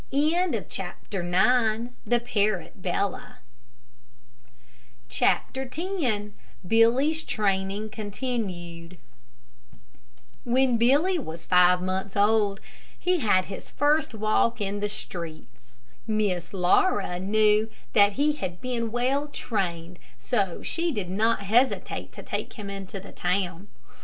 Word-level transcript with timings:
CHAPTER 0.67 1.21
X 1.21 1.85
BILLY'S 6.67 7.23
TRAINING 7.23 7.89
CONTINUED 7.91 8.97
When 10.43 10.77
Billy 10.77 11.19
was 11.19 11.45
five 11.45 11.81
months 11.83 12.17
old, 12.17 12.59
he 12.97 13.19
had 13.19 13.45
his 13.45 13.69
first 13.69 14.15
walk 14.15 14.59
in 14.59 14.79
the 14.79 14.89
street. 14.89 15.47
Miss 16.07 16.51
Laura 16.51 17.19
knew 17.19 17.69
that 17.93 18.13
he 18.13 18.33
had 18.33 18.59
been 18.59 18.91
well 18.91 19.27
trained, 19.27 19.99
so 20.17 20.63
she 20.63 20.91
did 20.91 21.11
not 21.11 21.43
hesitate 21.43 22.11
to 22.13 22.23
take 22.23 22.53
him 22.53 22.71
into 22.71 22.99
the 22.99 23.11
town. 23.11 23.67